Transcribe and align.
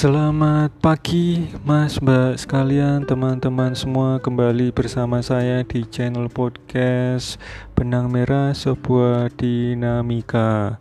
Selamat 0.00 0.72
pagi 0.80 1.52
Mas 1.60 2.00
Mbak 2.00 2.40
sekalian 2.40 3.04
teman-teman 3.04 3.76
semua. 3.76 4.16
Kembali 4.16 4.72
bersama 4.72 5.20
saya 5.20 5.60
di 5.60 5.84
channel 5.84 6.32
podcast 6.32 7.36
Benang 7.76 8.08
Merah 8.08 8.56
sebuah 8.56 9.28
dinamika. 9.36 10.80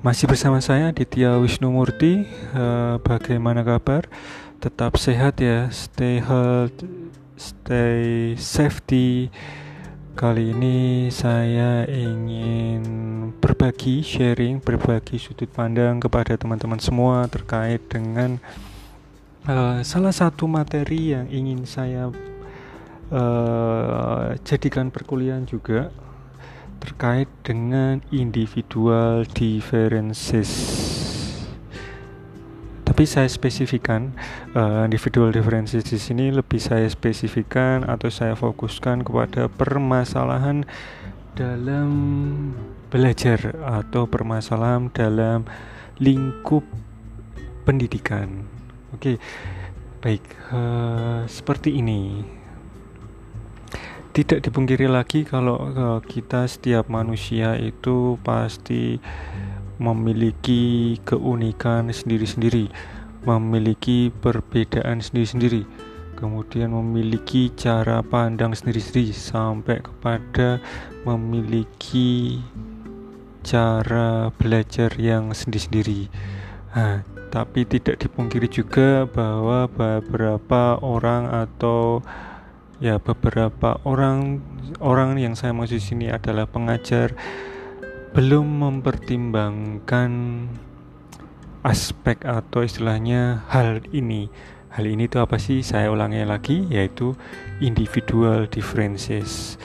Masih 0.00 0.24
bersama 0.24 0.64
saya 0.64 0.88
Ditya 0.88 1.36
Wisnu 1.36 1.68
Murti 1.68 2.24
uh, 2.56 2.96
Bagaimana 3.04 3.60
kabar? 3.60 4.08
Tetap 4.56 4.96
sehat 4.96 5.44
ya. 5.44 5.68
Stay 5.68 6.24
health 6.24 6.80
Stay 7.36 8.40
safety 8.40 9.28
Kali 10.14 10.54
ini 10.54 11.10
saya 11.10 11.82
ingin 11.90 12.86
berbagi, 13.42 13.98
sharing, 13.98 14.62
berbagi 14.62 15.18
sudut 15.18 15.50
pandang 15.50 15.98
kepada 15.98 16.38
teman-teman 16.38 16.78
semua 16.78 17.26
terkait 17.26 17.82
dengan 17.90 18.38
uh, 19.50 19.82
salah 19.82 20.14
satu 20.14 20.46
materi 20.46 21.18
yang 21.18 21.26
ingin 21.34 21.66
saya 21.66 22.14
uh, 23.10 24.38
jadikan 24.46 24.94
perkuliahan 24.94 25.50
juga 25.50 25.90
terkait 26.78 27.26
dengan 27.42 27.98
individual 28.14 29.26
differences 29.34 30.93
tapi 32.94 33.10
saya 33.10 33.26
spesifikkan 33.26 34.14
uh, 34.54 34.86
individual 34.86 35.34
differences 35.34 35.82
di 35.82 35.98
sini 35.98 36.30
lebih 36.30 36.62
saya 36.62 36.86
spesifikkan 36.86 37.82
atau 37.90 38.06
saya 38.06 38.38
fokuskan 38.38 39.02
kepada 39.02 39.50
permasalahan 39.50 40.62
dalam 41.34 41.90
belajar 42.94 43.50
atau 43.66 44.06
permasalahan 44.06 44.94
dalam 44.94 45.42
lingkup 45.98 46.62
pendidikan. 47.66 48.46
Oke, 48.94 49.18
baik 49.98 50.22
uh, 50.54 51.26
seperti 51.26 51.74
ini. 51.74 52.22
Tidak 54.14 54.38
dipungkiri 54.38 54.86
lagi 54.86 55.26
kalau 55.26 55.58
uh, 55.58 55.98
kita 55.98 56.46
setiap 56.46 56.86
manusia 56.86 57.58
itu 57.58 58.22
pasti 58.22 59.02
memiliki 59.84 60.96
keunikan 61.04 61.92
sendiri-sendiri, 61.92 62.72
memiliki 63.28 64.08
perbedaan 64.08 65.04
sendiri-sendiri, 65.04 65.68
kemudian 66.16 66.72
memiliki 66.72 67.52
cara 67.52 68.00
pandang 68.00 68.56
sendiri-sendiri 68.56 69.12
sampai 69.12 69.84
kepada 69.84 70.56
memiliki 71.04 72.40
cara 73.44 74.32
belajar 74.40 74.88
yang 74.96 75.36
sendiri-sendiri. 75.36 76.08
Nah, 76.72 77.04
tapi 77.28 77.68
tidak 77.68 78.00
dipungkiri 78.00 78.48
juga 78.48 79.04
bahwa 79.04 79.68
beberapa 79.68 80.80
orang 80.80 81.28
atau 81.28 82.00
ya 82.82 82.98
beberapa 82.98 83.78
orang 83.86 84.42
orang 84.82 85.18
yang 85.18 85.34
saya 85.38 85.54
maksud 85.54 85.78
sini 85.78 86.10
adalah 86.10 86.46
pengajar 86.46 87.14
belum 88.14 88.62
mempertimbangkan 88.62 90.10
aspek 91.66 92.22
atau 92.22 92.62
istilahnya 92.62 93.42
hal 93.50 93.82
ini. 93.90 94.30
Hal 94.70 94.86
ini 94.86 95.10
itu 95.10 95.18
apa 95.18 95.34
sih? 95.34 95.66
Saya 95.66 95.90
ulangi 95.90 96.22
lagi 96.22 96.62
yaitu 96.70 97.18
individual 97.58 98.46
differences. 98.46 99.58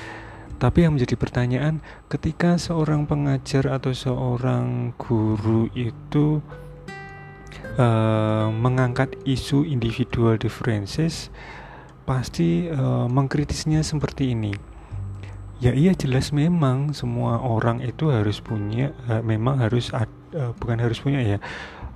Tapi 0.57 0.81
yang 0.81 0.97
menjadi 0.97 1.13
pertanyaan 1.13 1.77
ketika 2.09 2.57
seorang 2.57 3.05
pengajar 3.05 3.69
atau 3.69 3.93
seorang 3.93 4.97
guru 4.97 5.69
itu 5.77 6.41
uh, 7.77 8.49
mengangkat 8.49 9.13
isu 9.29 9.61
individual 9.61 10.41
differences 10.41 11.29
pasti 12.09 12.65
uh, 12.65 13.05
mengkritisnya 13.05 13.85
seperti 13.85 14.33
ini 14.33 14.68
Ya 15.59 15.75
iya 15.75 15.91
jelas 15.91 16.31
memang 16.31 16.95
semua 16.95 17.43
orang 17.43 17.83
itu 17.83 18.07
harus 18.07 18.39
punya 18.39 18.95
uh, 19.11 19.19
memang 19.19 19.59
harus 19.59 19.91
ad, 19.91 20.07
uh, 20.31 20.55
bukan 20.55 20.79
harus 20.79 21.03
punya 21.03 21.19
ya 21.19 21.37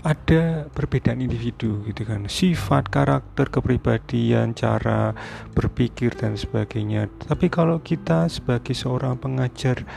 ada 0.03 0.67
perbedaan 0.67 1.23
individu 1.23 1.79
gitu 1.87 2.03
kan. 2.03 2.27
Sifat 2.27 2.91
karakter 2.91 3.47
kepribadian 3.47 4.51
cara 4.51 5.15
berpikir 5.55 6.11
dan 6.11 6.35
sebagainya. 6.35 7.07
Tapi 7.23 7.47
kalau 7.47 7.79
kita 7.79 8.27
sebagai 8.27 8.75
seorang 8.75 9.15
pengajar 9.15 9.87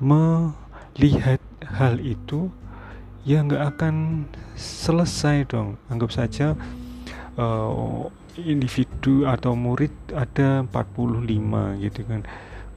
melihat 0.00 1.44
hal 1.76 2.00
itu 2.00 2.48
ya 3.28 3.44
nggak 3.44 3.76
akan 3.76 4.24
selesai 4.56 5.44
dong. 5.44 5.76
Anggap 5.92 6.08
saja 6.08 6.56
uh, 7.36 8.08
individu 8.40 9.28
atau 9.28 9.52
murid 9.52 9.92
ada 10.16 10.64
45 10.72 11.84
gitu 11.84 12.00
kan 12.08 12.24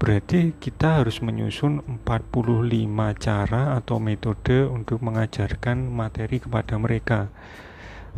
Berarti 0.04 0.52
kita 0.60 1.00
harus 1.00 1.24
menyusun 1.24 1.80
45 2.04 2.44
cara 3.24 3.80
atau 3.80 4.04
metode 4.04 4.68
untuk 4.68 5.00
mengajarkan 5.00 5.80
materi 5.88 6.44
kepada 6.44 6.76
mereka. 6.76 7.32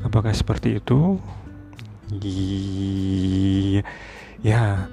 Apakah 0.02 0.34
seperti 0.34 0.82
itu? 0.82 1.22
Iya. 2.10 3.86
Ya. 4.42 4.90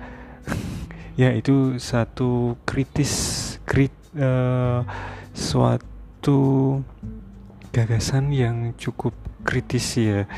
ya 1.17 1.29
itu 1.33 1.81
satu 1.81 2.61
kritis 2.69 3.57
krit 3.65 3.97
uh, 4.21 4.85
suatu 5.33 6.41
gagasan 7.73 8.37
yang 8.37 8.77
cukup 8.77 9.17
kritis 9.49 9.97
ya 9.97 10.29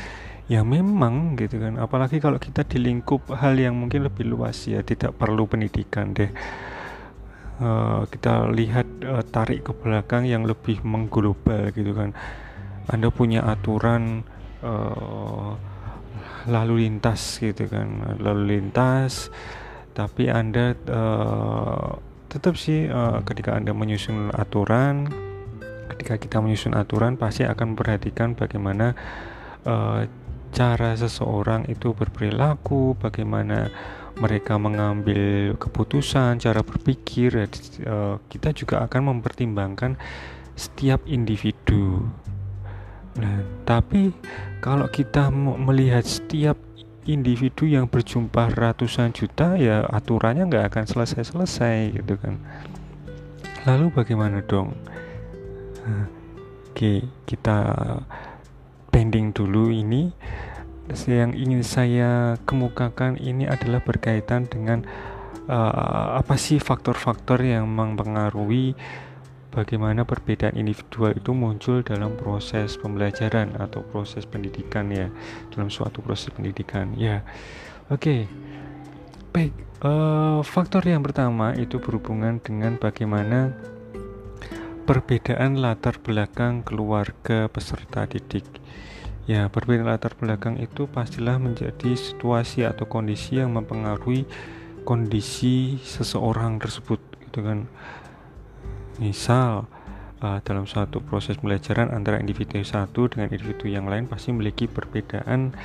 ya 0.45 0.61
memang 0.61 1.33
gitu 1.37 1.57
kan. 1.57 1.81
Apalagi 1.81 2.21
kalau 2.21 2.37
kita 2.37 2.65
di 2.65 2.77
lingkup 2.77 3.33
hal 3.33 3.57
yang 3.57 3.77
mungkin 3.77 4.05
lebih 4.05 4.29
luas 4.29 4.65
ya 4.69 4.85
tidak 4.85 5.17
perlu 5.17 5.49
pendidikan 5.49 6.13
deh. 6.13 6.29
Uh, 7.55 8.03
kita 8.11 8.51
lihat 8.51 8.83
uh, 9.07 9.23
tarik 9.23 9.63
ke 9.63 9.71
belakang 9.71 10.27
yang 10.27 10.43
lebih 10.43 10.83
mengglobal 10.83 11.71
gitu 11.71 11.95
kan. 11.95 12.11
Anda 12.91 13.09
punya 13.09 13.47
aturan 13.47 14.27
uh, 14.61 15.55
lalu 16.45 16.85
lintas 16.85 17.41
gitu 17.41 17.65
kan. 17.65 18.19
Lalu 18.21 18.59
lintas 18.59 19.33
tapi 19.95 20.27
anda 20.27 20.75
uh, 20.91 21.95
tetap 22.27 22.59
sih 22.59 22.91
uh, 22.91 23.23
ketika 23.23 23.55
anda 23.55 23.71
menyusun 23.71 24.27
aturan 24.35 25.07
ketika 25.95 26.19
kita 26.19 26.37
menyusun 26.43 26.75
aturan 26.75 27.15
pasti 27.15 27.47
akan 27.47 27.73
memperhatikan 27.73 28.35
bagaimana 28.35 28.91
uh, 29.63 30.03
cara 30.55 30.95
seseorang 30.95 31.67
itu 31.67 31.91
berperilaku, 31.91 32.95
bagaimana 32.95 33.67
mereka 34.15 34.55
mengambil 34.55 35.59
keputusan, 35.59 36.39
cara 36.39 36.63
berpikir, 36.63 37.35
uh, 37.83 38.15
kita 38.31 38.55
juga 38.55 38.87
akan 38.87 39.19
mempertimbangkan 39.19 39.99
setiap 40.55 41.03
individu. 41.03 42.07
Nah, 43.19 43.43
tapi 43.67 44.15
kalau 44.63 44.87
kita 44.87 45.27
melihat 45.59 46.07
setiap 46.07 46.55
individu 47.03 47.67
yang 47.67 47.91
berjumlah 47.91 48.55
ratusan 48.55 49.11
juta, 49.11 49.59
ya 49.59 49.83
aturannya 49.91 50.47
nggak 50.47 50.71
akan 50.71 50.85
selesai-selesai, 50.87 51.99
gitu 51.99 52.15
kan. 52.15 52.39
Lalu 53.67 53.91
bagaimana 53.91 54.39
dong? 54.39 54.71
Nah, 55.83 56.07
Oke, 56.75 57.07
kita 57.23 57.63
pending 59.05 59.37
dulu 59.37 59.69
ini 59.69 60.09
yang 61.05 61.37
ingin 61.37 61.61
saya 61.61 62.41
kemukakan 62.49 63.21
ini 63.21 63.45
adalah 63.45 63.85
berkaitan 63.85 64.49
dengan 64.49 64.81
uh, 65.45 66.17
apa 66.17 66.41
sih 66.41 66.57
faktor-faktor 66.57 67.45
yang 67.45 67.69
mempengaruhi 67.69 68.73
bagaimana 69.53 70.09
perbedaan 70.09 70.57
individual 70.57 71.13
itu 71.13 71.37
muncul 71.37 71.85
dalam 71.85 72.17
proses 72.17 72.81
pembelajaran 72.81 73.53
atau 73.61 73.85
proses 73.85 74.25
pendidikan 74.25 74.89
ya 74.89 75.13
dalam 75.53 75.69
suatu 75.69 76.01
proses 76.01 76.33
pendidikan 76.33 76.97
ya 76.97 77.21
oke 77.93 78.01
okay. 78.01 78.21
baik 79.29 79.53
uh, 79.85 80.41
faktor 80.41 80.81
yang 80.81 81.05
pertama 81.05 81.53
itu 81.53 81.77
berhubungan 81.77 82.41
dengan 82.41 82.81
bagaimana 82.81 83.53
perbedaan 84.85 85.57
latar 85.57 85.97
belakang 85.97 86.61
keluarga 86.61 87.49
peserta 87.49 88.05
didik. 88.05 88.45
Ya, 89.25 89.49
perbedaan 89.49 89.89
latar 89.89 90.13
belakang 90.13 90.61
itu 90.61 90.85
pastilah 90.85 91.41
menjadi 91.41 91.97
situasi 91.97 92.61
atau 92.61 92.85
kondisi 92.85 93.41
yang 93.41 93.57
mempengaruhi 93.57 94.29
kondisi 94.85 95.81
seseorang 95.81 96.61
tersebut, 96.61 97.01
gitu 97.25 97.41
kan. 97.41 97.65
Misal, 99.01 99.65
uh, 100.21 100.39
dalam 100.45 100.69
suatu 100.69 101.01
proses 101.01 101.41
pembelajaran 101.41 101.89
antara 101.89 102.21
individu 102.21 102.61
satu 102.61 103.09
dengan 103.09 103.33
individu 103.33 103.65
yang 103.65 103.89
lain 103.89 104.05
pasti 104.05 104.29
memiliki 104.29 104.69
perbedaan 104.69 105.57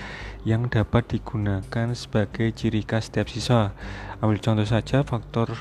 yang 0.49 0.73
dapat 0.73 1.21
digunakan 1.21 1.93
sebagai 1.93 2.57
ciri 2.57 2.81
khas 2.81 3.13
setiap 3.13 3.29
siswa. 3.29 3.77
Ambil 4.25 4.41
contoh 4.41 4.65
saja 4.65 5.05
faktor 5.05 5.53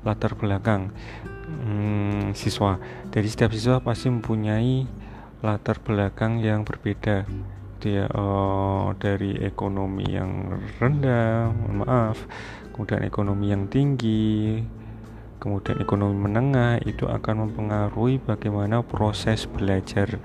latar 0.00 0.32
belakang 0.32 0.96
hmm, 1.44 2.32
siswa. 2.32 2.80
Jadi 3.12 3.28
setiap 3.28 3.52
siswa 3.52 3.84
pasti 3.84 4.08
mempunyai 4.08 5.03
latar 5.44 5.76
belakang 5.84 6.40
yang 6.40 6.64
berbeda. 6.64 7.28
ya 7.84 8.08
uh, 8.16 8.96
dari 8.96 9.36
ekonomi 9.44 10.08
yang 10.08 10.56
rendah 10.80 11.52
mohon 11.52 11.84
maaf 11.84 12.16
kemudian 12.72 13.04
ekonomi 13.04 13.52
yang 13.52 13.68
tinggi 13.68 14.64
kemudian 15.44 15.76
ekonomi 15.84 16.16
menengah 16.16 16.80
itu 16.88 17.04
akan 17.04 17.44
mempengaruhi 17.44 18.16
bagaimana 18.16 18.80
proses 18.80 19.44
belajar. 19.44 20.16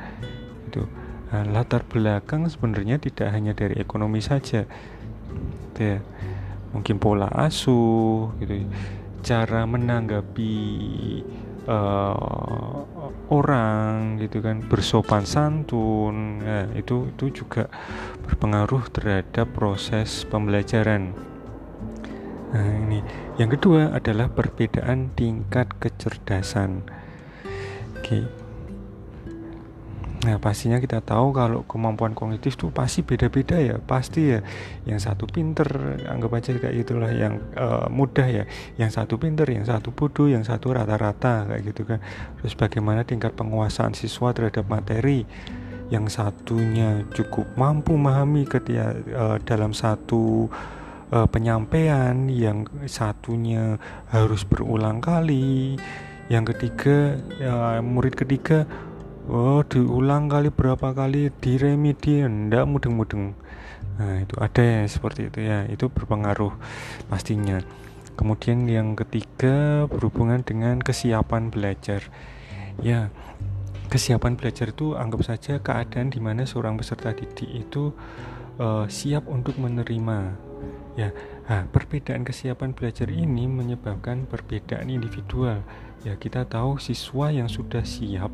Itu 0.72 0.88
nah, 1.28 1.44
latar 1.44 1.84
belakang 1.84 2.48
sebenarnya 2.48 3.04
tidak 3.04 3.28
hanya 3.36 3.52
dari 3.52 3.76
ekonomi 3.76 4.24
saja. 4.24 4.64
Gitu 5.68 5.82
ya. 5.84 6.00
Mungkin 6.72 7.04
pola 7.04 7.28
asuh 7.36 8.32
gitu 8.40 8.64
cara 9.20 9.68
menanggapi 9.68 10.56
uh, 11.68 12.88
orang 13.30 14.18
gitu 14.20 14.42
kan 14.42 14.66
bersopan 14.66 15.24
santun 15.24 16.42
ya, 16.42 16.66
itu 16.74 17.14
itu 17.14 17.46
juga 17.46 17.70
berpengaruh 18.26 18.90
terhadap 18.90 19.48
proses 19.54 20.26
pembelajaran 20.26 21.14
Nah, 22.50 22.66
ini 22.66 23.00
yang 23.38 23.54
kedua 23.54 23.94
adalah 23.94 24.26
perbedaan 24.34 25.14
tingkat 25.14 25.70
kecerdasan. 25.78 26.82
Oke. 27.94 28.49
Nah, 30.20 30.36
pastinya 30.36 30.84
kita 30.84 31.00
tahu 31.00 31.32
kalau 31.32 31.64
kemampuan 31.64 32.12
kognitif 32.12 32.60
itu 32.60 32.68
pasti 32.76 33.08
beda-beda 33.08 33.56
ya, 33.56 33.80
pasti 33.80 34.36
ya. 34.36 34.44
Yang 34.84 35.08
satu 35.08 35.24
pinter, 35.32 35.96
anggap 36.12 36.36
aja 36.36 36.60
kayak 36.60 36.76
gitulah 36.76 37.08
yang 37.08 37.40
uh, 37.56 37.88
mudah 37.88 38.28
ya. 38.28 38.44
Yang 38.76 39.00
satu 39.00 39.16
pinter, 39.16 39.48
yang 39.48 39.64
satu 39.64 39.96
bodoh, 39.96 40.28
yang 40.28 40.44
satu 40.44 40.76
rata-rata 40.76 41.48
kayak 41.48 41.64
gitu 41.72 41.88
kan. 41.88 42.04
Terus 42.44 42.52
bagaimana 42.60 43.08
tingkat 43.08 43.32
penguasaan 43.32 43.96
siswa 43.96 44.36
terhadap 44.36 44.68
materi? 44.68 45.24
Yang 45.88 46.20
satunya 46.20 47.08
cukup 47.16 47.56
mampu 47.56 47.96
memahami 47.96 48.44
ketika 48.44 48.92
uh, 49.16 49.38
dalam 49.40 49.72
satu 49.72 50.52
uh, 51.16 51.28
penyampaian, 51.32 52.28
yang 52.28 52.68
satunya 52.92 53.80
harus 54.12 54.44
berulang 54.44 55.00
kali, 55.00 55.80
yang 56.28 56.44
ketiga 56.44 57.16
ya, 57.40 57.80
murid 57.80 58.20
ketiga 58.20 58.68
oh 59.30 59.62
diulang 59.62 60.28
kali 60.28 60.50
berapa 60.50 60.92
kali? 60.92 61.30
Diremedi 61.40 62.26
ndak 62.26 62.66
mudeng-mudeng. 62.66 63.38
Nah 64.02 64.26
itu 64.26 64.36
ada 64.42 64.60
ya 64.66 64.84
seperti 64.90 65.30
itu 65.30 65.40
ya. 65.46 65.70
Itu 65.70 65.94
berpengaruh 65.94 66.52
pastinya. 67.08 67.62
Kemudian 68.18 68.68
yang 68.68 69.00
ketiga 69.00 69.88
berhubungan 69.88 70.44
dengan 70.44 70.82
kesiapan 70.82 71.54
belajar. 71.54 72.10
Ya 72.84 73.14
kesiapan 73.88 74.36
belajar 74.36 74.76
itu 74.76 75.00
anggap 75.00 75.22
saja 75.24 75.64
keadaan 75.64 76.12
di 76.12 76.20
mana 76.20 76.44
seorang 76.44 76.76
peserta 76.76 77.16
didik 77.16 77.48
itu 77.48 77.96
uh, 78.60 78.86
siap 78.92 79.30
untuk 79.30 79.56
menerima. 79.62 80.36
Ya 81.00 81.16
nah, 81.48 81.64
perbedaan 81.72 82.28
kesiapan 82.28 82.76
belajar 82.76 83.08
ini 83.08 83.48
menyebabkan 83.48 84.28
perbedaan 84.28 84.92
individual. 84.92 85.64
Ya 86.04 86.20
kita 86.20 86.44
tahu 86.48 86.80
siswa 86.80 87.32
yang 87.32 87.48
sudah 87.48 87.84
siap 87.88 88.32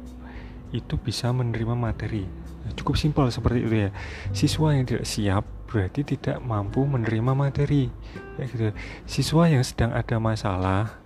itu 0.71 0.97
bisa 0.97 1.29
menerima 1.29 1.75
materi. 1.77 2.25
Nah, 2.65 2.71
cukup 2.73 2.97
simpel 2.97 3.29
seperti 3.29 3.59
itu 3.62 3.75
ya. 3.88 3.91
Siswa 4.33 4.73
yang 4.73 4.85
tidak 4.89 5.06
siap 5.06 5.44
berarti 5.69 6.01
tidak 6.06 6.41
mampu 6.41 6.85
menerima 6.85 7.33
materi. 7.38 7.91
Ya 8.39 8.44
gitu. 8.50 8.73
Siswa 9.06 9.50
yang 9.50 9.62
sedang 9.62 9.94
ada 9.94 10.17
masalah 10.17 10.97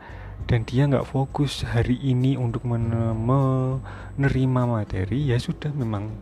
dan 0.48 0.64
dia 0.64 0.88
nggak 0.88 1.04
fokus 1.04 1.68
hari 1.68 2.00
ini 2.00 2.40
untuk 2.40 2.64
menerima 2.64 4.62
materi 4.64 5.28
ya 5.28 5.36
sudah 5.36 5.70
memang 5.76 6.16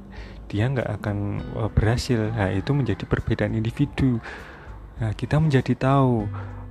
dia 0.50 0.68
nggak 0.72 0.90
akan 1.00 1.18
eh, 1.44 1.70
berhasil. 1.72 2.34
Nah 2.34 2.50
itu 2.56 2.72
menjadi 2.74 3.04
perbedaan 3.04 3.54
individu. 3.54 4.18
Nah, 4.98 5.14
kita 5.14 5.38
menjadi 5.38 5.78
tahu 5.78 6.26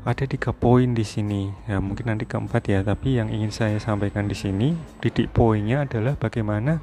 ada 0.06 0.22
tiga 0.22 0.54
poin 0.54 0.94
di 0.94 1.02
sini. 1.02 1.50
Ya, 1.66 1.82
mungkin 1.82 2.06
nanti 2.06 2.30
keempat 2.30 2.70
ya, 2.70 2.86
tapi 2.86 3.18
yang 3.18 3.26
ingin 3.26 3.50
saya 3.50 3.82
sampaikan 3.82 4.30
di 4.30 4.38
sini, 4.38 4.78
titik 5.02 5.34
poinnya 5.34 5.82
adalah 5.82 6.14
bagaimana 6.14 6.78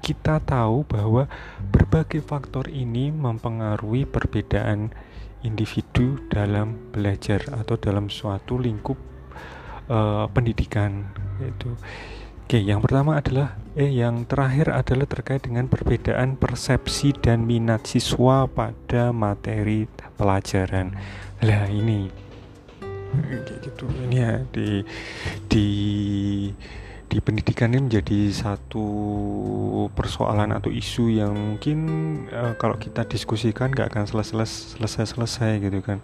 kita 0.00 0.40
tahu 0.40 0.88
bahwa 0.88 1.28
berbagai 1.68 2.24
faktor 2.24 2.72
ini 2.72 3.12
mempengaruhi 3.12 4.08
perbedaan 4.08 4.88
individu 5.44 6.16
dalam 6.32 6.92
belajar 6.96 7.44
atau 7.52 7.76
dalam 7.76 8.08
suatu 8.08 8.56
lingkup 8.56 8.96
uh, 9.92 10.24
pendidikan 10.32 11.12
itu. 11.44 11.76
Oke, 12.46 12.62
yang 12.62 12.78
pertama 12.78 13.18
adalah 13.18 13.58
eh 13.74 13.90
yang 13.90 14.22
terakhir 14.24 14.70
adalah 14.70 15.04
terkait 15.10 15.42
dengan 15.42 15.66
perbedaan 15.66 16.38
persepsi 16.38 17.10
dan 17.18 17.42
minat 17.42 17.84
siswa 17.90 18.46
pada 18.46 19.10
materi 19.10 19.90
pelajaran. 20.14 20.94
Lah 21.42 21.66
ini 21.66 22.25
kayak 23.14 23.60
gitu. 23.62 23.84
Ini 23.88 24.16
ya 24.16 24.32
di 24.50 24.68
di 25.46 25.66
di 27.06 27.18
pendidikan 27.22 27.70
ini 27.70 27.86
menjadi 27.86 28.34
satu 28.34 28.86
persoalan 29.94 30.50
atau 30.50 30.74
isu 30.74 31.14
yang 31.14 31.32
mungkin 31.32 31.78
uh, 32.34 32.58
kalau 32.58 32.74
kita 32.74 33.06
diskusikan 33.06 33.70
gak 33.70 33.94
akan 33.94 34.10
selesai 34.10 34.74
selesai 34.76 35.14
selesai 35.14 35.50
gitu 35.62 35.78
kan. 35.86 36.02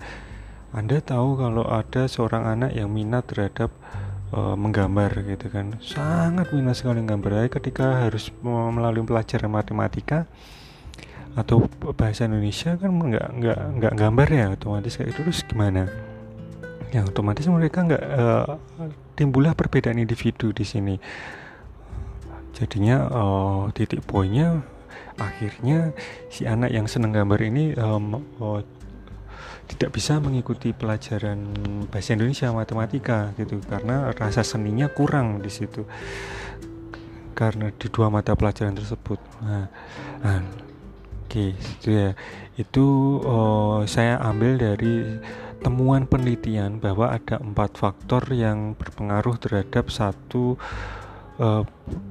Anda 0.72 1.02
tahu 1.04 1.36
kalau 1.36 1.68
ada 1.68 2.08
seorang 2.08 2.48
anak 2.48 2.72
yang 2.72 2.88
minat 2.88 3.28
terhadap 3.28 3.74
uh, 4.32 4.54
menggambar 4.56 5.26
gitu 5.26 5.52
kan. 5.52 5.76
Sangat 5.82 6.48
minat 6.54 6.78
sekali 6.80 7.02
menggambar. 7.02 7.50
Ketika 7.50 8.08
harus 8.08 8.30
melalui 8.40 9.04
pelajaran 9.04 9.50
matematika 9.52 10.24
atau 11.32 11.64
bahasa 11.96 12.28
Indonesia 12.28 12.76
kan 12.76 12.92
nggak 12.92 13.26
nggak 13.40 13.58
nggak 13.80 13.94
gambar 13.96 14.28
ya 14.28 14.46
otomatis 14.52 15.00
kayak 15.00 15.16
itu 15.16 15.20
terus 15.24 15.40
gimana 15.48 15.88
ya 16.92 17.08
otomatis 17.08 17.48
mereka 17.48 17.88
nggak 17.88 18.04
uh, 18.04 18.46
timbullah 19.16 19.56
perbedaan 19.56 19.96
individu 19.96 20.52
di 20.52 20.62
sini. 20.62 21.00
Jadinya 22.52 23.08
uh, 23.08 23.62
titik 23.72 24.04
poinnya 24.04 24.60
akhirnya 25.16 25.96
si 26.28 26.44
anak 26.44 26.68
yang 26.68 26.84
seneng 26.84 27.16
gambar 27.16 27.40
ini 27.40 27.72
um, 27.80 28.20
uh, 28.40 28.60
tidak 29.72 29.96
bisa 29.96 30.20
mengikuti 30.20 30.76
pelajaran 30.76 31.48
bahasa 31.88 32.12
Indonesia 32.12 32.52
matematika 32.52 33.32
gitu. 33.40 33.56
Karena 33.64 34.12
rasa 34.12 34.44
seninya 34.44 34.92
kurang 34.92 35.40
di 35.40 35.48
situ. 35.48 35.88
Karena 37.32 37.72
di 37.72 37.88
dua 37.88 38.12
mata 38.12 38.36
pelajaran 38.36 38.76
tersebut. 38.76 39.16
Nah, 39.40 39.64
nah 40.20 40.44
oke 41.32 41.56
itu 41.56 41.88
ya. 41.88 42.12
Itu 42.60 42.84
oh, 43.24 43.88
saya 43.88 44.20
ambil 44.20 44.60
dari 44.60 45.16
temuan 45.64 46.04
penelitian 46.04 46.76
bahwa 46.76 47.08
ada 47.08 47.40
empat 47.40 47.80
faktor 47.80 48.28
yang 48.36 48.76
berpengaruh 48.76 49.40
terhadap 49.40 49.88
satu 49.88 50.60
uh, 51.40 51.64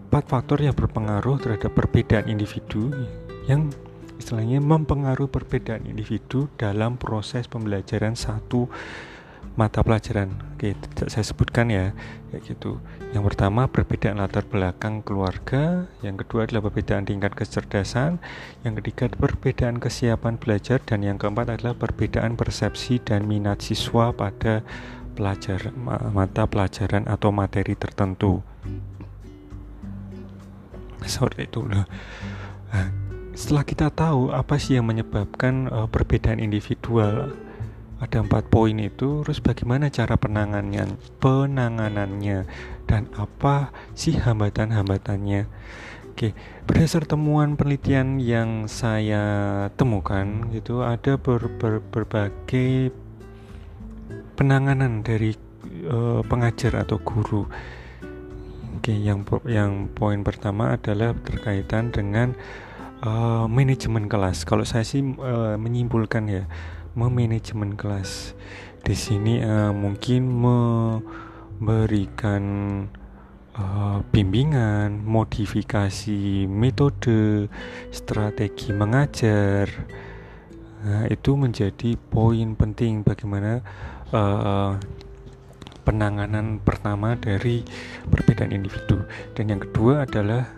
empat 0.10 0.26
faktor 0.26 0.66
yang 0.66 0.74
berpengaruh 0.74 1.38
terhadap 1.38 1.70
perbedaan 1.78 2.26
individu 2.26 2.90
yang 3.46 3.70
istilahnya 4.18 4.58
mempengaruhi 4.58 5.30
perbedaan 5.30 5.86
individu 5.86 6.50
dalam 6.58 6.98
proses 6.98 7.46
pembelajaran 7.46 8.18
satu 8.18 8.72
mata 9.60 9.84
pelajaran. 9.84 10.32
Oke, 10.56 10.78
saya 11.10 11.26
sebutkan 11.26 11.68
ya, 11.68 11.92
kayak 12.32 12.44
gitu. 12.48 12.80
Yang 13.12 13.34
pertama 13.34 13.68
perbedaan 13.68 14.24
latar 14.24 14.48
belakang 14.48 15.04
keluarga, 15.04 15.92
yang 16.00 16.16
kedua 16.16 16.48
adalah 16.48 16.64
perbedaan 16.72 17.04
tingkat 17.04 17.36
kecerdasan, 17.36 18.24
yang 18.64 18.74
ketiga 18.80 19.12
perbedaan 19.12 19.84
kesiapan 19.84 20.40
belajar 20.40 20.80
dan 20.80 21.04
yang 21.04 21.20
keempat 21.20 21.60
adalah 21.60 21.76
perbedaan 21.76 22.40
persepsi 22.40 23.04
dan 23.04 23.28
minat 23.28 23.60
siswa 23.60 24.16
pada 24.16 24.64
pelajar 25.12 25.76
mata 26.16 26.48
pelajaran 26.48 27.04
atau 27.12 27.36
materi 27.36 27.76
tertentu. 27.76 28.40
Seperti 31.04 31.52
itu 31.52 31.68
loh. 31.68 31.84
Nah, 32.72 32.88
setelah 33.36 33.68
kita 33.68 33.92
tahu 33.92 34.32
apa 34.32 34.56
sih 34.56 34.80
yang 34.80 34.88
menyebabkan 34.88 35.68
uh, 35.68 35.88
perbedaan 35.92 36.40
individual 36.40 37.36
ada 38.02 38.26
empat 38.26 38.50
poin 38.50 38.74
itu 38.82 39.22
terus 39.22 39.38
bagaimana 39.38 39.94
cara 39.94 40.18
penanganannya 40.18 40.98
penanganannya 41.22 42.50
dan 42.90 43.06
apa 43.14 43.70
sih 43.94 44.18
hambatan-hambatannya 44.18 45.46
Oke, 46.12 46.36
berdasar 46.68 47.08
temuan 47.08 47.56
penelitian 47.56 48.20
yang 48.20 48.68
saya 48.68 49.24
temukan 49.80 50.52
itu 50.52 50.84
ada 50.84 51.16
ber, 51.16 51.48
ber, 51.56 51.80
berbagai 51.80 52.92
penanganan 54.36 55.08
dari 55.08 55.32
uh, 55.88 56.20
pengajar 56.28 56.84
atau 56.84 57.00
guru. 57.00 57.48
Oke, 58.76 58.92
yang 58.92 59.24
yang 59.48 59.88
poin 59.88 60.20
pertama 60.22 60.76
adalah 60.76 61.16
berkaitan 61.16 61.96
dengan 61.96 62.36
uh, 63.08 63.48
manajemen 63.48 64.12
kelas. 64.12 64.44
Kalau 64.44 64.68
saya 64.68 64.84
sih 64.84 65.00
uh, 65.00 65.56
menyimpulkan 65.56 66.28
ya, 66.28 66.44
memanajemen 66.96 67.76
kelas. 67.80 68.34
Di 68.82 68.98
sini 68.98 69.40
uh, 69.46 69.70
mungkin 69.72 70.28
memberikan 71.62 72.44
uh, 73.56 74.02
bimbingan, 74.10 75.06
modifikasi 75.06 76.50
metode, 76.50 77.48
strategi 77.94 78.74
mengajar. 78.74 79.70
Nah, 80.82 81.06
itu 81.14 81.38
menjadi 81.38 81.94
poin 81.94 82.58
penting 82.58 83.06
bagaimana 83.06 83.62
uh, 84.10 84.82
penanganan 85.86 86.58
pertama 86.62 87.14
dari 87.14 87.62
perbedaan 88.10 88.50
individu. 88.50 89.06
Dan 89.38 89.54
yang 89.54 89.62
kedua 89.62 90.10
adalah 90.10 90.50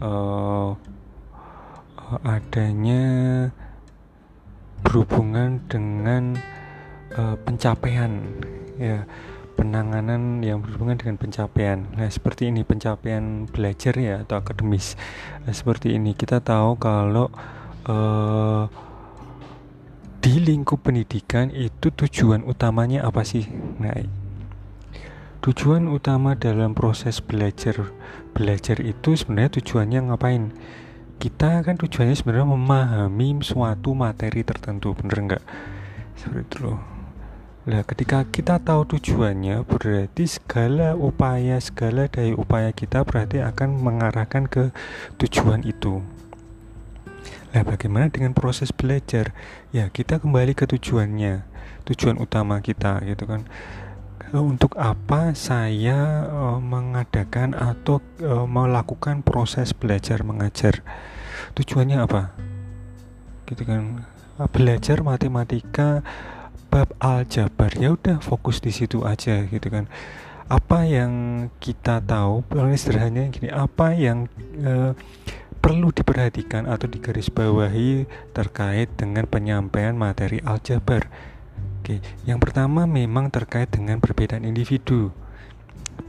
uh, 0.00 0.72
adanya 2.24 3.04
berhubungan 4.86 5.58
dengan 5.66 6.38
uh, 7.18 7.34
pencapaian 7.42 8.22
ya 8.78 9.02
penanganan 9.58 10.44
yang 10.46 10.62
berhubungan 10.62 11.00
dengan 11.00 11.16
pencapaian. 11.18 11.90
Nah, 11.96 12.06
seperti 12.06 12.52
ini 12.52 12.62
pencapaian 12.62 13.50
belajar 13.50 13.96
ya 13.98 14.22
atau 14.22 14.38
akademis. 14.38 14.94
Nah, 15.42 15.50
seperti 15.50 15.96
ini 15.96 16.12
kita 16.14 16.44
tahu 16.44 16.78
kalau 16.78 17.32
uh, 17.88 18.68
di 20.20 20.38
lingkup 20.38 20.84
pendidikan 20.84 21.48
itu 21.50 21.88
tujuan 21.90 22.44
utamanya 22.44 23.08
apa 23.08 23.24
sih? 23.24 23.48
Nah, 23.80 23.96
tujuan 25.40 25.88
utama 25.88 26.36
dalam 26.36 26.76
proses 26.76 27.24
belajar 27.24 27.90
belajar 28.36 28.78
itu 28.84 29.16
sebenarnya 29.16 29.58
tujuannya 29.58 30.00
ngapain? 30.12 30.52
Kita 31.16 31.64
kan 31.64 31.80
tujuannya 31.80 32.12
sebenarnya 32.12 32.48
memahami 32.48 33.40
suatu 33.40 33.96
materi 33.96 34.44
tertentu, 34.44 34.92
bener 34.92 35.16
nggak? 35.24 35.44
Seperti 36.16 36.44
itu 36.44 36.56
loh. 36.68 36.78
Nah, 37.66 37.82
ketika 37.82 38.22
kita 38.30 38.62
tahu 38.62 38.86
tujuannya, 38.94 39.66
berarti 39.66 40.22
segala 40.30 40.94
upaya, 40.94 41.58
segala 41.58 42.06
daya 42.06 42.36
upaya 42.38 42.70
kita 42.70 43.02
berarti 43.02 43.42
akan 43.42 43.82
mengarahkan 43.82 44.46
ke 44.46 44.70
tujuan 45.18 45.66
itu. 45.66 45.98
Nah, 47.50 47.62
bagaimana 47.66 48.06
dengan 48.06 48.36
proses 48.36 48.70
belajar? 48.70 49.34
Ya, 49.74 49.90
kita 49.90 50.22
kembali 50.22 50.54
ke 50.54 50.68
tujuannya, 50.68 51.42
tujuan 51.90 52.22
utama 52.22 52.62
kita, 52.62 53.02
gitu 53.02 53.26
kan. 53.26 53.42
Untuk 54.34 54.74
apa 54.74 55.34
saya 55.38 56.26
uh, 56.26 56.58
mengadakan 56.58 57.54
atau 57.54 58.02
uh, 58.24 58.46
melakukan 58.46 59.22
proses 59.22 59.70
belajar 59.70 60.26
mengajar? 60.26 60.82
Tujuannya 61.54 62.02
apa? 62.02 62.34
Gitu 63.46 63.62
kan. 63.62 64.02
Belajar 64.50 65.00
matematika 65.00 66.02
bab 66.76 66.92
aljabar 67.00 67.72
ya 67.78 67.94
udah 67.94 68.20
fokus 68.20 68.60
di 68.60 68.68
situ 68.68 69.06
aja 69.06 69.46
gitu 69.48 69.72
kan 69.72 69.88
apa 70.46 70.86
yang 70.86 71.12
kita 71.58 71.98
tahu 72.04 72.44
paling 72.46 72.78
sederhananya 72.78 73.32
gini 73.34 73.48
apa 73.50 73.96
yang 73.96 74.30
uh, 74.62 74.92
perlu 75.58 75.90
diperhatikan 75.90 76.70
atau 76.70 76.86
digarisbawahi 76.86 78.06
terkait 78.30 78.92
dengan 78.94 79.26
penyampaian 79.26 79.96
materi 79.98 80.38
aljabar 80.46 81.10
oke 81.86 82.02
yang 82.26 82.42
pertama 82.42 82.82
memang 82.82 83.30
terkait 83.30 83.70
dengan 83.70 84.02
perbedaan 84.02 84.42
individu. 84.42 85.14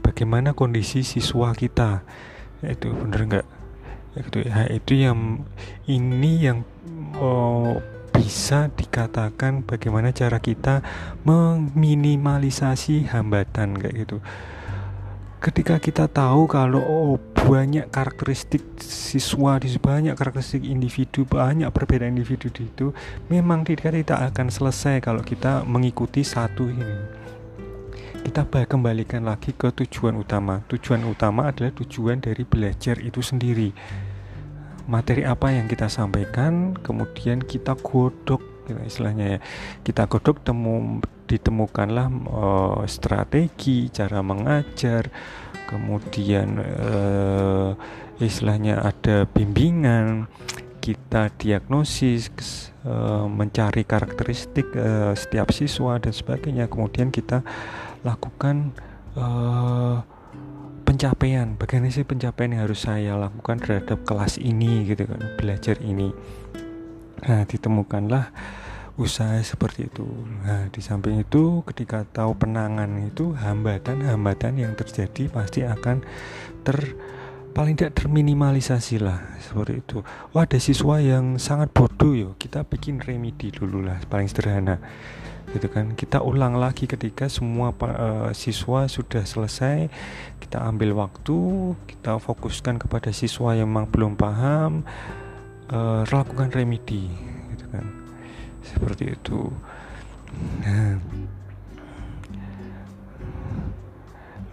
Bagaimana 0.02 0.50
kondisi 0.50 1.06
siswa 1.06 1.54
kita? 1.54 2.02
Itu 2.66 2.90
bener 2.98 3.20
nggak? 3.30 3.46
Gitu 4.18 4.38
ya 4.42 4.66
itu 4.66 4.98
yang 4.98 5.46
ini 5.86 6.42
yang 6.42 6.66
oh, 7.22 7.78
bisa 8.10 8.74
dikatakan 8.74 9.62
bagaimana 9.62 10.10
cara 10.10 10.42
kita 10.42 10.82
meminimalisasi 11.22 13.14
hambatan 13.14 13.78
kayak 13.78 13.94
gitu 14.02 14.18
ketika 15.38 15.78
kita 15.78 16.10
tahu 16.10 16.50
kalau 16.50 16.82
oh, 16.82 17.14
banyak 17.46 17.86
karakteristik 17.94 18.60
siswa 18.82 19.56
di 19.62 19.70
banyak 19.78 20.18
karakteristik 20.18 20.66
individu 20.66 21.22
banyak 21.24 21.70
perbedaan 21.70 22.18
individu 22.18 22.50
di 22.50 22.66
itu 22.66 22.90
memang 23.30 23.62
tidak 23.62 23.94
tidak 23.94 24.34
akan 24.34 24.50
selesai 24.50 24.98
kalau 24.98 25.22
kita 25.22 25.62
mengikuti 25.62 26.26
satu 26.26 26.66
ini. 26.66 26.92
Kita 28.18 28.44
kembalikan 28.44 29.24
lagi 29.24 29.56
ke 29.56 29.72
tujuan 29.72 30.12
utama. 30.18 30.60
Tujuan 30.68 31.00
utama 31.08 31.48
adalah 31.48 31.72
tujuan 31.72 32.20
dari 32.20 32.44
belajar 32.44 33.00
itu 33.00 33.24
sendiri 33.24 33.72
materi 34.88 35.22
apa 35.22 35.52
yang 35.52 35.68
kita 35.68 35.92
sampaikan 35.92 36.72
kemudian 36.72 37.44
kita 37.44 37.76
godok 37.76 38.40
gitu, 38.64 38.80
istilahnya 38.84 39.36
ya. 39.36 39.38
Kita 39.84 40.08
godok 40.08 40.40
temu 40.40 41.04
ditemukanlah 41.28 42.08
uh, 42.28 42.82
strategi 42.88 43.92
cara 43.92 44.24
mengajar 44.24 45.12
kemudian 45.68 46.56
uh, 46.56 47.76
istilahnya 48.16 48.80
ada 48.80 49.28
bimbingan 49.28 50.24
kita 50.80 51.28
diagnosis 51.36 52.32
uh, 52.88 53.28
mencari 53.28 53.84
karakteristik 53.84 54.72
setiap 55.12 55.52
siswa 55.52 56.00
dan 56.00 56.16
sebagainya. 56.16 56.64
Kemudian 56.72 57.12
kita 57.12 57.44
lakukan 58.00 58.72
uh, 59.12 60.00
pencapaian 60.88 61.52
bagaimana 61.60 61.92
sih 61.92 62.08
pencapaian 62.08 62.56
yang 62.56 62.64
harus 62.64 62.88
saya 62.88 63.12
lakukan 63.20 63.60
terhadap 63.60 64.08
kelas 64.08 64.40
ini 64.40 64.88
gitu 64.88 65.04
kan 65.04 65.20
belajar 65.36 65.76
ini? 65.84 66.16
Nah 67.28 67.44
ditemukanlah 67.44 68.32
usaha 68.96 69.36
seperti 69.44 69.92
itu. 69.92 70.08
Nah 70.48 70.72
di 70.72 70.80
samping 70.80 71.20
itu 71.20 71.60
ketika 71.68 72.08
tahu 72.08 72.40
penangan 72.40 72.88
itu 73.04 73.36
hambatan-hambatan 73.36 74.64
yang 74.64 74.72
terjadi 74.80 75.28
pasti 75.28 75.60
akan 75.68 76.00
ter 76.64 76.96
paling 77.58 77.74
tidak 77.74 77.98
terminimalisasi 77.98 79.02
lah 79.02 79.18
seperti 79.42 79.82
itu. 79.82 80.06
Oh 80.30 80.38
ada 80.38 80.62
siswa 80.62 81.02
yang 81.02 81.42
sangat 81.42 81.74
bodoh 81.74 82.14
yo. 82.14 82.30
Kita 82.38 82.62
bikin 82.62 83.02
remedi 83.02 83.50
dulu 83.50 83.82
lah 83.82 83.98
paling 84.06 84.30
sederhana. 84.30 84.78
Gitu 85.50 85.66
kan? 85.66 85.98
Kita 85.98 86.22
ulang 86.22 86.54
lagi 86.54 86.86
ketika 86.86 87.26
semua 87.26 87.74
uh, 87.74 88.30
siswa 88.30 88.86
sudah 88.86 89.26
selesai 89.26 89.90
kita 90.38 90.62
ambil 90.70 91.02
waktu 91.02 91.34
kita 91.90 92.22
fokuskan 92.22 92.78
kepada 92.78 93.10
siswa 93.10 93.58
yang 93.58 93.66
memang 93.66 93.90
belum 93.90 94.14
paham 94.14 94.86
uh, 95.74 96.06
lakukan 96.06 96.54
remedi. 96.54 97.10
Gitu 97.58 97.66
kan? 97.74 97.90
Seperti 98.62 99.18
itu. 99.18 99.50
Nah, 100.62 100.94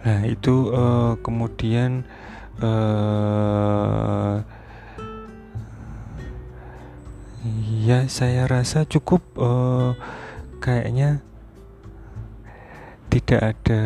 nah 0.02 0.20
itu 0.26 0.74
uh, 0.74 1.14
kemudian 1.22 2.02
uh, 2.62 4.40
ya 7.86 8.08
saya 8.10 8.50
rasa 8.50 8.82
cukup 8.88 9.22
uh, 9.38 9.94
kayaknya 10.58 11.22
tidak 13.16 13.56
ada 13.56 13.82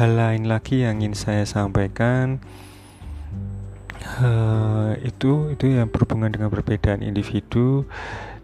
hal 0.00 0.10
lain 0.16 0.48
lagi 0.48 0.86
yang 0.86 1.04
ingin 1.04 1.12
saya 1.12 1.44
sampaikan. 1.44 2.40
Uh, 4.18 4.98
itu 5.04 5.52
itu 5.54 5.78
yang 5.78 5.86
berhubungan 5.92 6.32
dengan 6.32 6.48
perbedaan 6.50 7.04
individu. 7.04 7.84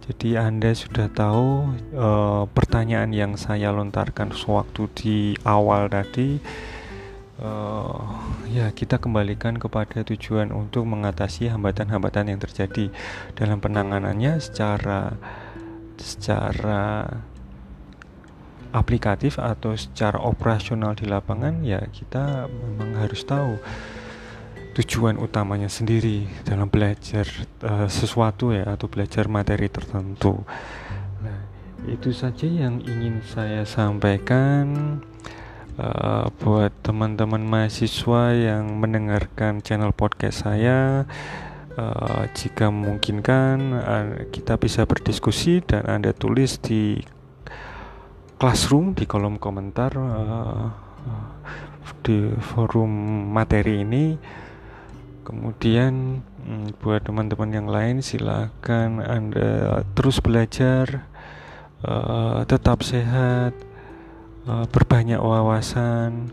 Jadi 0.08 0.40
anda 0.40 0.72
sudah 0.72 1.12
tahu 1.12 1.72
uh, 1.92 2.48
pertanyaan 2.52 3.12
yang 3.12 3.32
saya 3.36 3.68
lontarkan 3.72 4.32
sewaktu 4.32 4.88
di 4.96 5.16
awal 5.44 5.92
tadi 5.92 6.40
uh, 7.42 8.18
ya 8.50 8.70
kita 8.74 8.98
kembalikan 8.98 9.58
kepada 9.58 10.02
tujuan 10.02 10.50
untuk 10.50 10.86
mengatasi 10.86 11.50
hambatan-hambatan 11.50 12.34
yang 12.34 12.40
terjadi 12.40 12.90
dalam 13.34 13.58
penanganannya 13.62 14.38
secara 14.42 15.14
secara 15.98 17.08
aplikatif 18.70 19.40
atau 19.40 19.74
secara 19.74 20.20
operasional 20.20 20.92
di 20.92 21.08
lapangan 21.08 21.64
ya 21.64 21.80
kita 21.88 22.46
memang 22.52 23.00
harus 23.00 23.24
tahu 23.24 23.56
tujuan 24.78 25.18
utamanya 25.18 25.66
sendiri 25.66 26.30
dalam 26.46 26.70
belajar 26.70 27.26
uh, 27.66 27.90
sesuatu 27.90 28.54
ya 28.54 28.78
atau 28.78 28.86
belajar 28.86 29.26
materi 29.26 29.66
tertentu. 29.66 30.38
Nah, 31.18 31.40
itu 31.90 32.14
saja 32.14 32.46
yang 32.46 32.78
ingin 32.86 33.18
saya 33.26 33.66
sampaikan 33.66 35.02
uh, 35.78 36.26
buat 36.42 36.74
teman-teman 36.82 37.40
mahasiswa 37.46 38.34
yang 38.34 38.76
mendengarkan 38.82 39.62
channel 39.62 39.94
podcast 39.94 40.44
saya. 40.44 41.06
Uh, 41.78 42.26
jika 42.34 42.74
memungkinkan 42.74 43.56
uh, 43.78 44.06
kita 44.34 44.58
bisa 44.58 44.82
berdiskusi 44.82 45.62
dan 45.62 45.86
Anda 45.86 46.10
tulis 46.10 46.58
di 46.58 46.98
classroom 48.34 48.98
di 48.98 49.06
kolom 49.06 49.38
komentar 49.38 49.94
uh, 49.94 50.74
di 52.02 52.34
forum 52.42 52.90
materi 53.30 53.86
ini 53.86 54.18
kemudian 55.22 56.18
hmm, 56.18 56.80
buat 56.82 57.04
teman-teman 57.04 57.50
yang 57.52 57.68
lain 57.70 58.02
silakan 58.02 58.98
Anda 58.98 59.84
terus 59.92 60.18
belajar 60.18 61.06
uh, 61.84 62.42
tetap 62.48 62.82
sehat 62.82 63.67
uh, 64.48 64.64
berbanyak 64.72 65.20
wawasan 65.20 66.32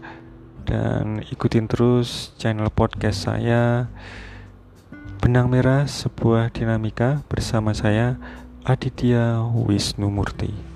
dan 0.64 1.22
ikutin 1.30 1.68
terus 1.68 2.32
channel 2.40 2.72
podcast 2.72 3.28
saya 3.28 3.92
Benang 5.20 5.52
Merah 5.52 5.86
sebuah 5.86 6.54
dinamika 6.54 7.22
bersama 7.28 7.76
saya 7.76 8.16
Aditya 8.66 9.42
Wisnu 9.42 10.10
Murti. 10.10 10.75